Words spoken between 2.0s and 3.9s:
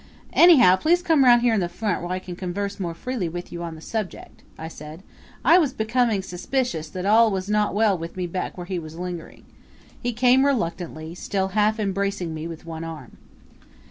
where I can converse more freely with you on the